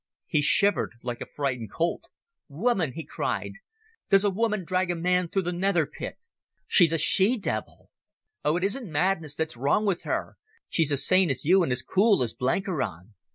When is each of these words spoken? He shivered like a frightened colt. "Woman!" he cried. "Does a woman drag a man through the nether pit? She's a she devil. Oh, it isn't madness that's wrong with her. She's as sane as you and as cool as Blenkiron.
He 0.25 0.41
shivered 0.41 0.93
like 1.03 1.21
a 1.21 1.27
frightened 1.27 1.69
colt. 1.71 2.09
"Woman!" 2.47 2.93
he 2.93 3.03
cried. 3.03 3.51
"Does 4.09 4.23
a 4.23 4.31
woman 4.31 4.65
drag 4.65 4.89
a 4.89 4.95
man 4.95 5.27
through 5.27 5.43
the 5.43 5.53
nether 5.53 5.85
pit? 5.85 6.17
She's 6.65 6.91
a 6.91 6.97
she 6.97 7.37
devil. 7.37 7.91
Oh, 8.43 8.57
it 8.57 8.63
isn't 8.63 8.91
madness 8.91 9.35
that's 9.35 9.55
wrong 9.55 9.85
with 9.85 10.01
her. 10.01 10.37
She's 10.67 10.91
as 10.91 11.05
sane 11.05 11.29
as 11.29 11.45
you 11.45 11.61
and 11.61 11.71
as 11.71 11.83
cool 11.83 12.23
as 12.23 12.33
Blenkiron. 12.33 13.13